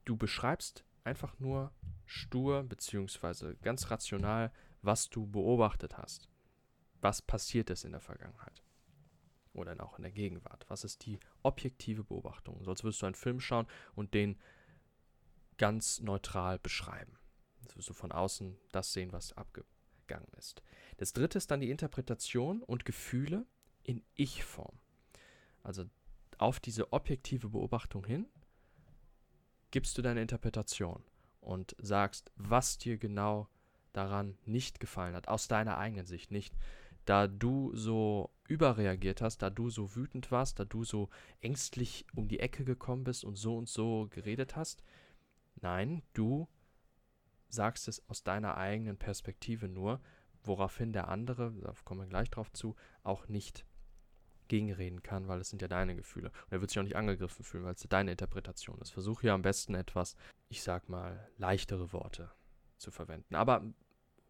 du 0.05 0.15
beschreibst 0.15 0.85
einfach 1.07 1.39
nur 1.39 1.71
stur 2.05 2.63
beziehungsweise 2.63 3.55
ganz 3.63 3.89
rational, 3.89 4.51
was 4.81 5.09
du 5.09 5.25
beobachtet 5.25 5.97
hast. 5.97 6.29
Was 7.01 7.21
passiert 7.21 7.69
ist 7.69 7.85
in 7.85 7.91
der 7.91 8.01
Vergangenheit. 8.01 8.61
Oder 9.53 9.81
auch 9.83 9.97
in 9.97 10.03
der 10.03 10.11
Gegenwart. 10.11 10.65
Was 10.67 10.83
ist 10.83 11.05
die 11.05 11.19
objektive 11.41 12.03
Beobachtung? 12.03 12.63
Sonst 12.63 12.83
würdest 12.83 13.01
du 13.01 13.07
einen 13.07 13.15
Film 13.15 13.39
schauen 13.39 13.67
und 13.95 14.13
den 14.13 14.37
ganz 15.57 15.99
neutral 16.01 16.59
beschreiben. 16.59 17.17
Jetzt 17.61 17.75
wirst 17.75 17.89
du 17.89 17.93
von 17.93 18.11
außen 18.11 18.55
das 18.71 18.93
sehen, 18.93 19.11
was 19.11 19.33
abgegangen 19.33 20.29
ist. 20.37 20.61
Das 20.97 21.13
dritte 21.13 21.37
ist 21.37 21.49
dann 21.49 21.61
die 21.61 21.71
Interpretation 21.71 22.61
und 22.61 22.85
Gefühle 22.85 23.47
in 23.83 24.03
Ich-Form. 24.13 24.77
Also 25.63 25.85
auf 26.37 26.59
diese 26.59 26.93
objektive 26.93 27.49
Beobachtung 27.49 28.05
hin 28.05 28.27
gibst 29.71 29.97
du 29.97 30.01
deine 30.01 30.21
Interpretation 30.21 31.03
und 31.41 31.75
sagst, 31.79 32.31
was 32.35 32.77
dir 32.77 32.97
genau 32.97 33.47
daran 33.93 34.37
nicht 34.45 34.79
gefallen 34.79 35.15
hat, 35.15 35.27
aus 35.27 35.47
deiner 35.47 35.77
eigenen 35.77 36.05
Sicht 36.05 36.31
nicht. 36.31 36.55
Da 37.05 37.27
du 37.27 37.73
so 37.73 38.31
überreagiert 38.47 39.21
hast, 39.21 39.41
da 39.41 39.49
du 39.49 39.69
so 39.69 39.95
wütend 39.95 40.29
warst, 40.31 40.59
da 40.59 40.65
du 40.65 40.83
so 40.83 41.09
ängstlich 41.41 42.05
um 42.13 42.27
die 42.27 42.39
Ecke 42.39 42.65
gekommen 42.65 43.05
bist 43.05 43.23
und 43.23 43.35
so 43.35 43.57
und 43.57 43.69
so 43.69 44.07
geredet 44.09 44.55
hast, 44.55 44.83
Nein, 45.61 46.03
du 46.13 46.47
sagst 47.49 47.87
es 47.87 48.07
aus 48.09 48.23
deiner 48.23 48.57
eigenen 48.57 48.97
Perspektive 48.97 49.67
nur, 49.67 50.01
woraufhin 50.43 50.93
der 50.93 51.07
andere, 51.07 51.51
da 51.61 51.73
kommen 51.83 52.01
wir 52.01 52.07
gleich 52.07 52.29
drauf 52.29 52.51
zu, 52.51 52.75
auch 53.03 53.27
nicht 53.27 53.65
gegenreden 54.47 55.03
kann, 55.03 55.27
weil 55.27 55.39
es 55.39 55.49
sind 55.49 55.61
ja 55.61 55.67
deine 55.67 55.95
Gefühle. 55.95 56.29
Und 56.29 56.51
er 56.51 56.61
wird 56.61 56.71
sich 56.71 56.79
auch 56.79 56.83
nicht 56.83 56.95
angegriffen 56.95 57.43
fühlen, 57.43 57.63
weil 57.63 57.73
es 57.73 57.85
deine 57.87 58.11
Interpretation 58.11 58.79
ist. 58.79 58.91
Versuche 58.91 59.21
hier 59.21 59.33
am 59.33 59.41
besten 59.41 59.75
etwas, 59.75 60.15
ich 60.49 60.63
sag 60.63 60.89
mal, 60.89 61.29
leichtere 61.37 61.91
Worte 61.93 62.31
zu 62.77 62.91
verwenden. 62.91 63.35
Aber 63.35 63.63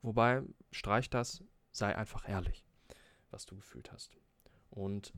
wobei, 0.01 0.43
streich 0.71 1.09
das, 1.09 1.43
sei 1.71 1.95
einfach 1.95 2.27
ehrlich, 2.27 2.65
was 3.29 3.45
du 3.45 3.55
gefühlt 3.55 3.91
hast. 3.91 4.17
Und 4.69 5.13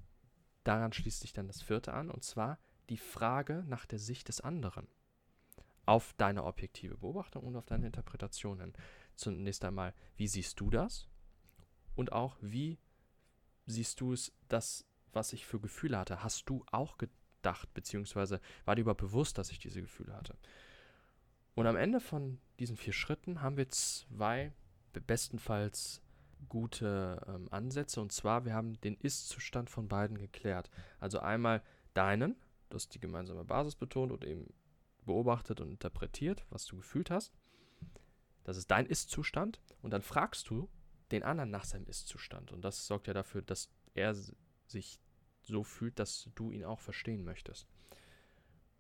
daran 0.64 0.94
schließt 0.94 1.22
sich 1.22 1.34
dann 1.34 1.48
das 1.48 1.62
vierte 1.62 1.94
an, 1.94 2.10
und 2.10 2.24
zwar 2.24 2.60
die 2.90 2.98
Frage 2.98 3.64
nach 3.68 3.86
der 3.86 4.00
Sicht 4.00 4.28
des 4.28 4.42
anderen 4.42 4.88
auf 5.86 6.14
deine 6.18 6.44
objektive 6.44 6.98
Beobachtung 6.98 7.44
und 7.46 7.56
auf 7.56 7.66
deine 7.66 7.88
Interpretationen. 7.88 8.74
Zunächst 9.16 9.66
einmal, 9.66 9.96
wie 10.18 10.28
siehst 10.28 10.60
du 10.60 10.70
das? 10.70 11.08
Und 11.96 12.12
auch, 12.12 12.38
wie 12.42 12.78
siehst 13.66 14.00
du 14.00 14.14
es, 14.14 14.32
das, 14.48 14.86
was 15.14 15.34
ich 15.34 15.46
für 15.46 15.60
Gefühle 15.60 15.98
hatte? 15.98 16.24
Hast 16.24 16.50
du 16.50 16.66
auch 16.72 16.98
gedacht, 16.98 17.74
beziehungsweise 17.74 18.40
war 18.66 18.76
dir 18.76 18.82
überhaupt 18.82 19.02
bewusst, 19.02 19.38
dass 19.38 19.52
ich 19.52 19.60
diese 19.60 19.82
Gefühle 19.82 20.16
hatte? 20.16 20.36
Und 21.56 21.68
am 21.68 21.76
Ende 21.76 22.00
von 22.00 22.40
diesen 22.60 22.78
vier 22.78 22.94
Schritten 22.94 23.42
haben 23.42 23.58
wir 23.58 23.70
zwei 23.70 24.54
bestenfalls 24.94 26.02
gute 26.48 27.22
ähm, 27.28 27.48
Ansätze. 27.52 28.02
Und 28.02 28.12
zwar, 28.12 28.46
wir 28.46 28.54
haben 28.54 28.80
den 28.82 28.96
Ist-Zustand 28.96 29.70
von 29.70 29.88
beiden 29.88 30.18
geklärt. 30.18 30.70
Also 31.00 31.20
einmal 31.20 31.62
deinen, 31.94 32.36
du 32.70 32.76
hast 32.76 32.94
die 32.96 33.00
gemeinsame 33.00 33.44
Basis 33.44 33.76
betont 33.76 34.12
und 34.12 34.24
eben 34.24 34.54
beobachtet 35.06 35.60
und 35.60 35.70
interpretiert, 35.70 36.46
was 36.50 36.66
du 36.66 36.78
gefühlt 36.78 37.10
hast. 37.10 37.34
Das 38.44 38.58
ist 38.58 38.72
dein 38.72 38.86
Ist-Zustand. 38.86 39.60
Und 39.82 39.92
dann 39.92 40.02
fragst 40.02 40.50
du 40.50 40.70
den 41.12 41.24
anderen 41.24 41.50
nach 41.50 41.66
seinem 41.66 41.88
Ist-Zustand. 41.88 42.52
Und 42.52 42.62
das 42.62 42.88
sorgt 42.88 43.08
ja 43.08 43.14
dafür, 43.14 43.42
dass 43.42 43.70
er 43.94 44.16
sich 44.70 45.00
so 45.42 45.64
fühlt, 45.64 46.00
dass 46.00 46.30
du 46.36 46.52
ihn 46.52 46.64
auch 46.64 46.80
verstehen 46.80 47.24
möchtest. 47.24 47.68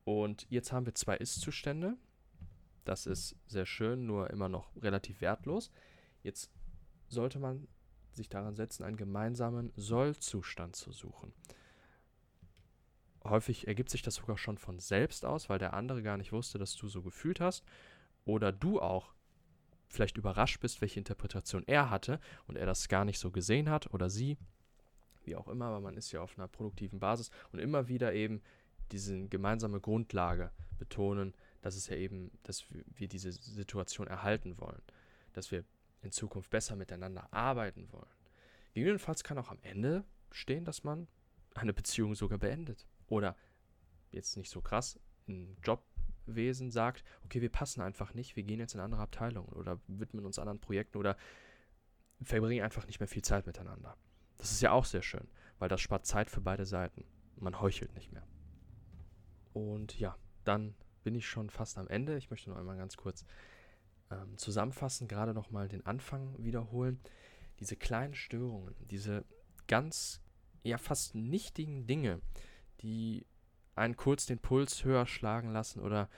Und 0.04 0.48
jetzt 0.50 0.72
haben 0.72 0.86
wir 0.86 0.96
zwei 0.96 1.18
Ist-Zustände. 1.18 1.98
Das 2.86 3.06
ist 3.06 3.36
sehr 3.48 3.66
schön, 3.66 4.06
nur 4.06 4.30
immer 4.30 4.50
noch 4.50 4.76
relativ 4.78 5.22
wertlos. 5.22 5.72
Jetzt 6.24 6.52
sollte 7.08 7.40
man 7.40 7.68
sich 8.14 8.30
daran 8.30 8.56
setzen, 8.56 8.84
einen 8.84 8.98
gemeinsamen 8.98 9.72
Soll-Zustand 9.76 10.76
zu 10.76 10.92
suchen 10.92 11.34
häufig 13.24 13.68
ergibt 13.68 13.90
sich 13.90 14.02
das 14.02 14.16
sogar 14.16 14.38
schon 14.38 14.58
von 14.58 14.80
selbst 14.80 15.26
aus, 15.26 15.50
weil 15.50 15.60
der 15.60 15.74
andere 15.74 16.02
gar 16.04 16.18
nicht 16.18 16.32
wusste, 16.32 16.58
dass 16.58 16.76
du 16.76 16.88
so 16.88 17.02
gefühlt 17.02 17.40
hast. 17.40 17.64
Oder 18.26 18.52
du 18.52 18.82
auch 18.82 19.14
vielleicht 19.88 20.18
überrascht 20.18 20.60
bist, 20.60 20.82
welche 20.82 21.00
Interpretation 21.00 21.64
er 21.66 21.90
hatte 21.90 22.20
und 22.48 22.58
er 22.58 22.66
das 22.66 22.88
gar 22.90 23.06
nicht 23.06 23.20
so 23.20 23.32
gesehen 23.32 23.70
hat 23.70 23.92
oder 23.94 24.10
sie. 24.10 24.38
Wie 25.30 25.36
auch 25.36 25.48
immer, 25.48 25.66
aber 25.66 25.80
man 25.80 25.96
ist 25.96 26.12
ja 26.12 26.22
auf 26.22 26.40
einer 26.40 26.48
produktiven 26.48 27.00
Basis 27.00 27.30
und 27.52 27.60
immer 27.60 27.88
wieder 27.88 28.14
eben 28.16 28.42
diese 28.92 29.28
gemeinsame 29.28 29.80
Grundlage 29.80 30.50
betonen, 30.80 31.36
dass 31.62 31.76
es 31.76 31.86
ja 31.86 31.96
eben, 31.98 32.32
dass 32.42 32.66
wir 32.72 33.08
diese 33.08 33.32
Situation 33.32 34.08
erhalten 34.08 34.60
wollen, 34.60 34.82
dass 35.34 35.52
wir 35.52 35.66
in 36.02 36.12
Zukunft 36.12 36.50
besser 36.50 36.76
miteinander 36.76 37.32
arbeiten 37.32 37.92
wollen. 37.92 38.10
Gegebenenfalls 38.74 39.24
kann 39.24 39.38
auch 39.38 39.52
am 39.52 39.60
Ende 39.62 40.04
stehen, 40.32 40.66
dass 40.66 40.84
man 40.84 41.08
eine 41.54 41.74
Beziehung 41.74 42.16
sogar 42.16 42.40
beendet 42.40 42.88
oder 43.06 43.36
jetzt 44.10 44.36
nicht 44.36 44.50
so 44.50 44.62
krass, 44.62 45.00
im 45.28 45.58
Jobwesen 45.64 46.72
sagt, 46.72 47.04
okay, 47.24 47.40
wir 47.40 47.52
passen 47.52 47.82
einfach 47.82 48.16
nicht, 48.16 48.36
wir 48.36 48.42
gehen 48.42 48.60
jetzt 48.60 48.74
in 48.74 48.80
andere 48.80 49.02
Abteilungen 49.02 49.50
oder 49.50 49.80
widmen 49.86 50.26
uns 50.26 50.40
anderen 50.40 50.60
Projekten 50.60 50.98
oder 50.98 51.18
verbringen 52.24 52.64
einfach 52.64 52.88
nicht 52.88 53.00
mehr 53.00 53.08
viel 53.08 53.22
Zeit 53.22 53.46
miteinander. 53.46 53.96
Das 54.40 54.52
ist 54.52 54.62
ja 54.62 54.72
auch 54.72 54.86
sehr 54.86 55.04
schön, 55.04 55.28
weil 55.60 55.70
das 55.70 55.82
spart 55.82 56.06
Zeit 56.06 56.32
für 56.32 56.42
beide 56.42 56.66
Seiten. 56.66 57.06
Man 57.36 57.62
heuchelt 57.62 57.94
nicht 57.94 58.12
mehr. 58.12 58.26
Und 59.54 60.00
ja, 60.00 60.18
dann 60.46 60.74
bin 61.04 61.14
ich 61.14 61.28
schon 61.28 61.50
fast 61.50 61.78
am 61.78 61.88
Ende. 61.88 62.18
Ich 62.18 62.32
möchte 62.32 62.50
noch 62.50 62.58
einmal 62.58 62.78
ganz 62.78 62.98
kurz 62.98 63.26
ähm, 64.10 64.38
zusammenfassen, 64.38 65.08
gerade 65.08 65.34
noch 65.34 65.52
mal 65.52 65.68
den 65.68 65.86
Anfang 65.86 66.36
wiederholen. 66.44 67.00
Diese 67.60 67.76
kleinen 67.76 68.16
Störungen, 68.16 68.76
diese 68.90 69.26
ganz, 69.68 70.22
ja 70.64 70.78
fast 70.78 71.16
nichtigen 71.16 71.86
Dinge, 71.86 72.22
die 72.82 73.26
einen 73.76 73.98
kurz 73.98 74.26
den 74.26 74.40
Puls 74.40 74.84
höher 74.84 75.06
schlagen 75.06 75.52
lassen 75.52 75.82
oder 75.82 76.10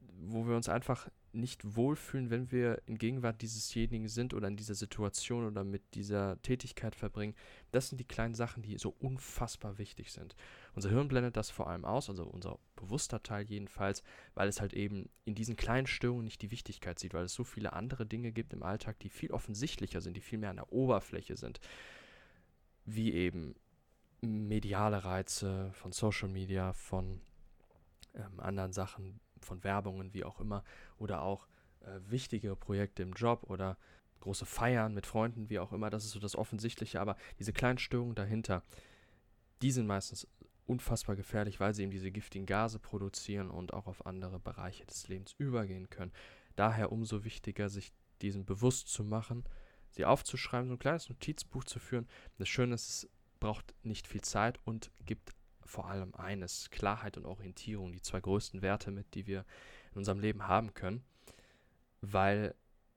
wo 0.00 0.46
wir 0.46 0.56
uns 0.56 0.68
einfach 0.68 1.08
nicht 1.32 1.76
wohlfühlen, 1.76 2.30
wenn 2.30 2.50
wir 2.50 2.82
in 2.86 2.98
Gegenwart 2.98 3.40
diesesjenigen 3.42 4.08
sind 4.08 4.34
oder 4.34 4.48
in 4.48 4.56
dieser 4.56 4.74
Situation 4.74 5.46
oder 5.46 5.64
mit 5.64 5.94
dieser 5.94 6.40
Tätigkeit 6.42 6.94
verbringen. 6.94 7.34
Das 7.70 7.88
sind 7.88 7.98
die 7.98 8.06
kleinen 8.06 8.34
Sachen, 8.34 8.62
die 8.62 8.76
so 8.78 8.94
unfassbar 8.98 9.78
wichtig 9.78 10.12
sind. 10.12 10.36
Unser 10.74 10.90
Hirn 10.90 11.08
blendet 11.08 11.36
das 11.36 11.50
vor 11.50 11.68
allem 11.68 11.84
aus, 11.84 12.10
also 12.10 12.24
unser 12.24 12.58
bewusster 12.76 13.22
Teil 13.22 13.44
jedenfalls, 13.44 14.02
weil 14.34 14.48
es 14.48 14.60
halt 14.60 14.74
eben 14.74 15.08
in 15.24 15.34
diesen 15.34 15.56
kleinen 15.56 15.86
Störungen 15.86 16.24
nicht 16.24 16.42
die 16.42 16.50
Wichtigkeit 16.50 16.98
sieht, 16.98 17.14
weil 17.14 17.24
es 17.24 17.34
so 17.34 17.44
viele 17.44 17.72
andere 17.72 18.06
Dinge 18.06 18.32
gibt 18.32 18.52
im 18.52 18.62
Alltag, 18.62 18.98
die 19.00 19.08
viel 19.08 19.30
offensichtlicher 19.30 20.00
sind, 20.00 20.16
die 20.16 20.20
viel 20.20 20.38
mehr 20.38 20.50
an 20.50 20.56
der 20.56 20.72
Oberfläche 20.72 21.36
sind. 21.36 21.60
Wie 22.84 23.12
eben 23.12 23.54
mediale 24.20 25.04
Reize, 25.04 25.70
von 25.72 25.92
Social 25.92 26.28
Media, 26.28 26.72
von 26.72 27.20
ähm, 28.14 28.38
anderen 28.38 28.72
Sachen, 28.72 29.20
von 29.42 29.64
Werbungen, 29.64 30.14
wie 30.14 30.24
auch 30.24 30.40
immer, 30.40 30.64
oder 30.98 31.22
auch 31.22 31.46
äh, 31.80 31.98
wichtige 32.06 32.56
Projekte 32.56 33.02
im 33.02 33.12
Job 33.12 33.44
oder 33.44 33.76
große 34.20 34.46
Feiern 34.46 34.94
mit 34.94 35.06
Freunden, 35.06 35.50
wie 35.50 35.58
auch 35.58 35.72
immer, 35.72 35.90
das 35.90 36.04
ist 36.04 36.12
so 36.12 36.20
das 36.20 36.36
Offensichtliche, 36.36 37.00
aber 37.00 37.16
diese 37.38 37.52
kleinen 37.52 37.78
Störungen 37.78 38.14
dahinter, 38.14 38.62
die 39.62 39.72
sind 39.72 39.86
meistens 39.86 40.26
unfassbar 40.66 41.16
gefährlich, 41.16 41.60
weil 41.60 41.74
sie 41.74 41.82
eben 41.82 41.90
diese 41.90 42.10
giftigen 42.10 42.46
Gase 42.46 42.78
produzieren 42.78 43.50
und 43.50 43.74
auch 43.74 43.86
auf 43.86 44.06
andere 44.06 44.38
Bereiche 44.38 44.86
des 44.86 45.08
Lebens 45.08 45.34
übergehen 45.38 45.90
können. 45.90 46.12
Daher 46.56 46.92
umso 46.92 47.24
wichtiger, 47.24 47.68
sich 47.68 47.92
diesen 48.22 48.44
bewusst 48.44 48.88
zu 48.88 49.04
machen, 49.04 49.44
sie 49.90 50.04
aufzuschreiben, 50.04 50.68
so 50.68 50.74
ein 50.74 50.78
kleines 50.78 51.08
Notizbuch 51.08 51.64
zu 51.64 51.78
führen. 51.78 52.08
Das 52.38 52.48
Schöne 52.48 52.74
ist, 52.74 52.88
es 52.88 53.10
braucht 53.40 53.74
nicht 53.82 54.06
viel 54.06 54.22
Zeit 54.22 54.60
und 54.64 54.92
gibt 55.04 55.32
vor 55.72 55.88
allem 55.88 56.14
eines, 56.14 56.70
Klarheit 56.70 57.16
und 57.16 57.24
Orientierung, 57.24 57.92
die 57.92 58.02
zwei 58.02 58.20
größten 58.20 58.60
Werte 58.60 58.90
mit, 58.90 59.14
die 59.14 59.26
wir 59.26 59.46
in 59.92 59.98
unserem 59.98 60.20
Leben 60.20 60.46
haben 60.46 60.74
können, 60.74 61.02
weil 62.02 62.54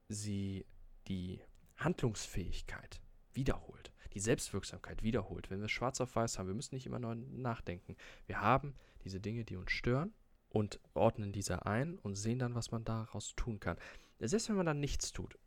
sie 0.09 0.65
die 1.07 1.39
Handlungsfähigkeit 1.77 2.99
wiederholt, 3.31 3.93
die 4.13 4.19
Selbstwirksamkeit 4.19 5.03
wiederholt. 5.03 5.49
Wenn 5.49 5.61
wir 5.61 5.69
schwarz 5.69 6.01
auf 6.01 6.17
weiß 6.17 6.37
haben, 6.37 6.47
wir 6.47 6.53
müssen 6.53 6.75
nicht 6.75 6.85
immer 6.85 6.99
neu 6.99 7.15
nachdenken. 7.15 7.95
Wir 8.27 8.41
haben 8.41 8.75
diese 9.05 9.21
Dinge, 9.21 9.45
die 9.45 9.55
uns 9.55 9.71
stören 9.71 10.13
und 10.49 10.81
ordnen 10.93 11.31
diese 11.31 11.65
ein 11.65 11.97
und 11.99 12.15
sehen 12.15 12.39
dann, 12.39 12.55
was 12.55 12.71
man 12.71 12.83
daraus 12.83 13.35
tun 13.37 13.61
kann. 13.61 13.77
Selbst 14.19 14.49
wenn 14.49 14.57
man 14.57 14.65
dann 14.65 14.81
nichts 14.81 15.13
tut, 15.13 15.37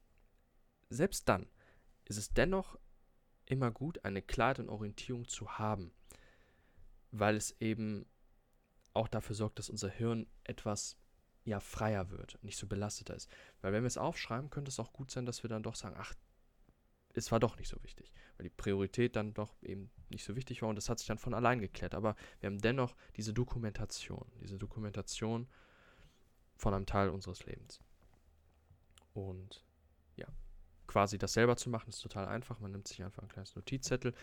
selbst 0.88 1.28
dann 1.28 1.46
ist 2.06 2.16
es 2.16 2.32
dennoch 2.32 2.78
immer 3.44 3.70
gut, 3.70 4.02
eine 4.04 4.22
Klarheit 4.22 4.60
und 4.60 4.70
Orientierung 4.70 5.28
zu 5.28 5.58
haben, 5.58 5.92
weil 7.10 7.36
es 7.36 7.56
eben 7.60 8.06
auch 8.94 9.08
dafür 9.08 9.34
sorgt, 9.34 9.58
dass 9.58 9.70
unser 9.70 9.88
Hirn 9.88 10.26
etwas 10.44 10.96
ja 11.44 11.60
freier 11.60 12.10
wird, 12.10 12.38
nicht 12.42 12.56
so 12.56 12.66
belasteter 12.66 13.14
ist. 13.14 13.30
Weil 13.60 13.72
wenn 13.72 13.82
wir 13.82 13.88
es 13.88 13.96
aufschreiben, 13.96 14.50
könnte 14.50 14.70
es 14.70 14.78
auch 14.78 14.92
gut 14.92 15.10
sein, 15.10 15.26
dass 15.26 15.42
wir 15.42 15.48
dann 15.48 15.62
doch 15.62 15.74
sagen, 15.74 15.96
ach, 15.98 16.14
es 17.14 17.32
war 17.32 17.40
doch 17.40 17.56
nicht 17.58 17.68
so 17.68 17.82
wichtig, 17.82 18.12
weil 18.36 18.44
die 18.44 18.54
Priorität 18.54 19.16
dann 19.16 19.34
doch 19.34 19.56
eben 19.62 19.90
nicht 20.08 20.24
so 20.24 20.36
wichtig 20.36 20.62
war 20.62 20.68
und 20.68 20.76
das 20.76 20.88
hat 20.88 20.98
sich 20.98 21.08
dann 21.08 21.18
von 21.18 21.34
allein 21.34 21.60
geklärt. 21.60 21.94
Aber 21.94 22.16
wir 22.40 22.48
haben 22.48 22.58
dennoch 22.58 22.94
diese 23.16 23.32
Dokumentation, 23.32 24.30
diese 24.40 24.58
Dokumentation 24.58 25.48
von 26.56 26.74
einem 26.74 26.86
Teil 26.86 27.08
unseres 27.08 27.44
Lebens. 27.46 27.80
Und 29.14 29.64
ja, 30.16 30.26
quasi 30.86 31.18
das 31.18 31.32
selber 31.32 31.56
zu 31.56 31.70
machen, 31.70 31.88
ist 31.88 32.00
total 32.00 32.26
einfach. 32.26 32.60
Man 32.60 32.72
nimmt 32.72 32.86
sich 32.86 33.02
einfach 33.02 33.22
ein 33.22 33.28
kleines 33.28 33.56
Notizzettel 33.56 34.14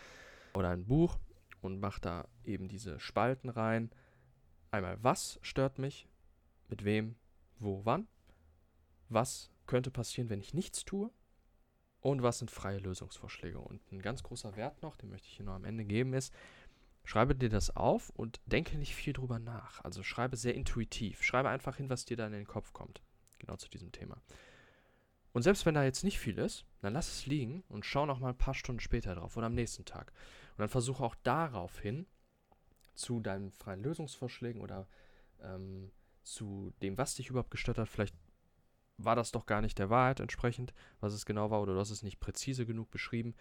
oder 0.54 0.70
ein 0.70 0.86
Buch 0.86 1.18
und 1.62 1.80
macht 1.80 2.06
da 2.06 2.28
eben 2.44 2.68
diese 2.68 3.00
Spalten 3.00 3.50
rein. 3.50 3.92
Einmal, 4.72 5.02
was 5.04 5.40
stört 5.42 5.80
mich, 5.80 6.08
mit 6.70 6.84
wem, 6.84 7.16
wo, 7.60 7.82
wann. 7.86 8.08
Was 9.10 9.52
könnte 9.68 9.92
passieren, 9.92 10.30
wenn 10.30 10.40
ich 10.40 10.54
nichts 10.54 10.86
tue? 10.86 11.12
Und 12.02 12.22
was 12.22 12.40
sind 12.40 12.52
freie 12.52 12.80
Lösungsvorschläge? 12.80 13.60
Und 13.60 13.92
ein 13.92 14.02
ganz 14.02 14.22
großer 14.22 14.56
Wert 14.56 14.82
noch, 14.84 14.96
den 14.96 15.10
möchte 15.10 15.28
ich 15.28 15.38
hier 15.38 15.46
noch 15.46 15.56
am 15.56 15.66
Ende 15.66 15.86
geben, 15.86 16.14
ist, 16.14 16.34
schreibe 17.04 17.36
dir 17.36 17.50
das 17.50 17.76
auf 17.76 18.10
und 18.12 18.42
denke 18.46 18.78
nicht 18.78 18.96
viel 18.96 19.14
drüber 19.14 19.40
nach. 19.40 19.84
Also 19.84 20.04
schreibe 20.04 20.38
sehr 20.38 20.54
intuitiv. 20.54 21.24
Schreibe 21.24 21.50
einfach 21.50 21.78
hin, 21.78 21.90
was 21.90 22.06
dir 22.06 22.18
da 22.18 22.28
in 22.28 22.34
den 22.34 22.48
Kopf 22.48 22.74
kommt. 22.74 23.02
Genau 23.40 23.56
zu 23.56 23.70
diesem 23.70 23.92
Thema. 23.92 24.22
Und 25.34 25.42
selbst 25.42 25.66
wenn 25.66 25.76
da 25.76 25.84
jetzt 25.84 26.04
nicht 26.04 26.20
viel 26.20 26.38
ist, 26.38 26.66
dann 26.80 26.94
lass 26.94 27.12
es 27.12 27.26
liegen 27.26 27.64
und 27.68 27.86
schau 27.86 28.06
noch 28.06 28.20
mal 28.20 28.30
ein 28.30 28.38
paar 28.38 28.54
Stunden 28.54 28.80
später 28.80 29.16
drauf 29.16 29.36
oder 29.36 29.48
am 29.48 29.56
nächsten 29.56 29.84
Tag. 29.84 30.14
Und 30.56 30.60
dann 30.60 30.70
versuche 30.70 31.04
auch 31.04 31.16
daraufhin 31.24 32.08
zu 32.94 33.20
deinen 33.20 33.52
freien 33.52 33.84
Lösungsvorschlägen 33.84 34.62
oder 34.62 34.88
ähm, 35.42 35.92
zu 36.24 36.74
dem, 36.82 36.98
was 36.98 37.16
dich 37.16 37.30
überhaupt 37.30 37.52
gestört 37.52 37.78
hat, 37.78 37.90
vielleicht 37.90 38.16
war 38.98 39.16
das 39.16 39.32
doch 39.32 39.46
gar 39.46 39.62
nicht 39.62 39.78
der 39.78 39.90
Wahrheit 39.90 40.22
entsprechend, 40.22 40.74
was 41.02 41.14
es 41.14 41.26
genau 41.26 41.52
war, 41.52 41.62
oder 41.62 41.74
du 41.74 41.80
hast 41.80 41.90
es 41.90 42.04
nicht 42.04 42.20
präzise 42.20 42.66
genug 42.66 42.90
beschrieben. 42.90 43.36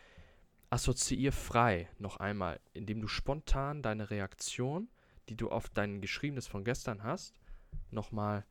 Assoziier 0.71 1.33
frei 1.33 1.89
noch 1.99 2.17
einmal, 2.17 2.61
indem 2.73 3.01
du 3.01 3.07
spontan 3.07 3.83
deine 3.83 4.11
Reaktion, 4.11 4.89
die 5.29 5.37
du 5.37 5.51
auf 5.51 5.69
dein 5.69 6.01
Geschriebenes 6.01 6.49
von 6.49 6.65
gestern 6.65 7.05
hast, 7.05 7.41
nochmal 7.91 8.45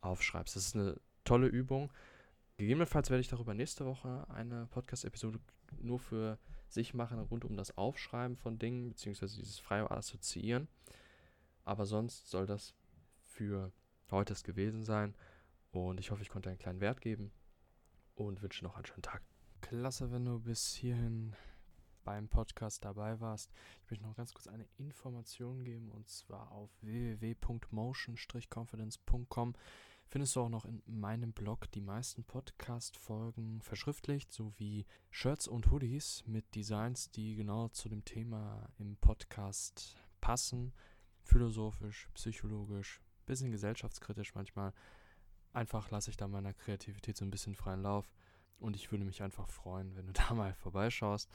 aufschreibst. 0.00 0.54
Das 0.54 0.66
ist 0.66 0.76
eine 0.76 1.00
tolle 1.24 1.48
Übung. 1.48 1.92
Gegebenenfalls 2.56 3.10
werde 3.10 3.20
ich 3.20 3.28
darüber 3.28 3.54
nächste 3.54 3.84
Woche 3.84 4.26
eine 4.28 4.66
Podcast-Episode 4.66 5.40
nur 5.80 5.98
für 5.98 6.38
sich 6.68 6.94
machen, 6.94 7.18
rund 7.18 7.44
um 7.44 7.56
das 7.56 7.76
Aufschreiben 7.76 8.36
von 8.36 8.58
Dingen, 8.58 8.88
beziehungsweise 8.88 9.36
dieses 9.36 9.58
freie 9.58 9.90
Assoziieren. 9.90 10.68
Aber 11.64 11.86
sonst 11.86 12.30
soll 12.30 12.46
das 12.46 12.74
für 13.22 13.72
heute 14.10 14.32
es 14.32 14.44
gewesen 14.44 14.84
sein. 14.84 15.16
Und 15.72 15.98
ich 15.98 16.12
hoffe, 16.12 16.22
ich 16.22 16.28
konnte 16.28 16.48
einen 16.48 16.58
kleinen 16.58 16.80
Wert 16.80 17.00
geben 17.00 17.32
und 18.14 18.40
wünsche 18.42 18.64
noch 18.64 18.76
einen 18.76 18.86
schönen 18.86 19.02
Tag. 19.02 19.22
Klasse, 19.60 20.12
wenn 20.12 20.24
du 20.24 20.38
bis 20.38 20.74
hierhin 20.74 21.34
beim 22.04 22.28
Podcast 22.28 22.84
dabei 22.84 23.18
warst. 23.20 23.50
Ich 23.82 23.90
möchte 23.90 24.04
noch 24.04 24.14
ganz 24.14 24.32
kurz 24.32 24.46
eine 24.46 24.68
Information 24.76 25.64
geben 25.64 25.90
und 25.90 26.08
zwar 26.08 26.52
auf 26.52 26.70
www.motion-confidence.com 26.82 29.54
findest 30.06 30.36
du 30.36 30.40
auch 30.40 30.48
noch 30.48 30.64
in 30.64 30.82
meinem 30.86 31.32
Blog 31.32 31.70
die 31.72 31.80
meisten 31.80 32.24
Podcast-Folgen 32.24 33.60
verschriftlicht, 33.62 34.32
sowie 34.32 34.86
Shirts 35.10 35.48
und 35.48 35.70
Hoodies 35.70 36.24
mit 36.26 36.54
Designs, 36.54 37.10
die 37.10 37.34
genau 37.34 37.68
zu 37.68 37.88
dem 37.88 38.04
Thema 38.04 38.68
im 38.78 38.96
Podcast 38.96 39.96
passen. 40.20 40.72
Philosophisch, 41.22 42.08
psychologisch, 42.14 43.00
bisschen 43.26 43.50
gesellschaftskritisch 43.50 44.34
manchmal 44.34 44.72
einfach 45.54 45.90
lasse 45.90 46.10
ich 46.10 46.16
da 46.16 46.28
meiner 46.28 46.52
Kreativität 46.52 47.16
so 47.16 47.24
ein 47.24 47.30
bisschen 47.30 47.54
freien 47.54 47.82
Lauf. 47.82 48.12
Und 48.58 48.76
ich 48.76 48.90
würde 48.90 49.04
mich 49.04 49.22
einfach 49.22 49.48
freuen, 49.48 49.94
wenn 49.96 50.06
du 50.06 50.12
da 50.28 50.34
mal 50.34 50.54
vorbeischaust. 50.54 51.30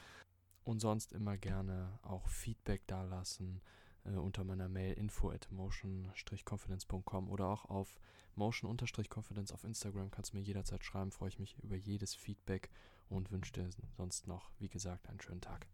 Und 0.62 0.80
sonst 0.80 1.12
immer 1.12 1.36
gerne 1.38 1.98
auch 2.02 2.28
Feedback 2.28 2.86
dalassen 2.86 3.62
äh, 4.04 4.10
unter 4.10 4.44
meiner 4.44 4.68
Mail 4.68 4.94
info 4.94 5.30
at 5.30 5.50
motion-confidence.com 5.50 7.28
oder 7.28 7.48
auch 7.48 7.64
auf 7.66 7.94
motion-confidence 8.34 9.52
auf 9.52 9.64
Instagram 9.64 10.10
kannst 10.10 10.32
du 10.32 10.36
mir 10.36 10.42
jederzeit 10.42 10.84
schreiben. 10.84 11.12
Freue 11.12 11.28
ich 11.30 11.38
mich 11.38 11.58
über 11.62 11.76
jedes 11.76 12.14
Feedback 12.14 12.70
und 13.08 13.30
wünsche 13.30 13.52
dir 13.52 13.68
sonst 13.96 14.26
noch, 14.26 14.50
wie 14.58 14.68
gesagt, 14.68 15.08
einen 15.08 15.20
schönen 15.20 15.40
Tag. 15.40 15.66